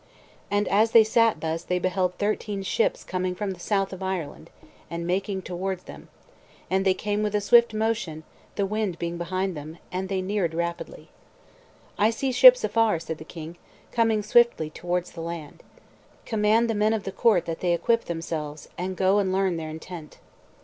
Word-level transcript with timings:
And 0.49 0.67
as 0.67 0.93
they 0.93 1.03
sat 1.03 1.41
thus 1.41 1.63
they 1.63 1.77
beheld 1.77 2.15
thirteen 2.15 2.63
ships 2.63 3.03
coming 3.03 3.35
from 3.35 3.51
the 3.51 3.59
south 3.59 3.93
of 3.93 4.01
Ireland, 4.01 4.49
and 4.89 5.05
making 5.05 5.43
towards 5.43 5.83
them; 5.83 6.09
and 6.71 6.83
they 6.85 6.95
came 6.95 7.21
with 7.21 7.35
a 7.35 7.39
swift 7.39 7.71
motion, 7.71 8.23
the 8.55 8.65
wind 8.65 8.97
being 8.97 9.19
behind 9.19 9.55
them; 9.55 9.77
and 9.91 10.09
they 10.09 10.23
neared 10.23 10.53
them 10.53 10.57
rapidly. 10.57 11.09
"I 11.99 12.09
see 12.09 12.31
ships 12.31 12.63
afar," 12.63 12.97
said 12.99 13.19
the 13.19 13.23
king, 13.23 13.57
"coming 13.91 14.23
swiftly 14.23 14.71
towards 14.71 15.11
the 15.11 15.21
land. 15.21 15.61
Command 16.25 16.67
the 16.67 16.73
men 16.73 16.93
of 16.93 17.03
the 17.03 17.11
court 17.11 17.45
that 17.45 17.59
they 17.59 17.71
equip 17.73 18.05
themselves, 18.05 18.69
and 18.79 18.97
go 18.97 19.19
and 19.19 19.31
learn 19.31 19.55
their 19.57 19.69
intent." 19.69 20.17